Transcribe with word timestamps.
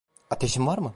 Ateşin 0.29 0.67
var 0.67 0.77
mı? 0.77 0.89